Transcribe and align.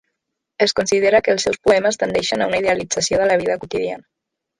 Es 0.65 0.71
considera 0.77 1.19
que 1.27 1.33
els 1.35 1.45
seus 1.47 1.59
poemes 1.67 1.99
tendeixen 2.03 2.45
a 2.45 2.47
una 2.53 2.63
idealització 2.63 3.21
de 3.23 3.29
la 3.33 3.37
vida 3.43 3.59
quotidiana. 3.65 4.09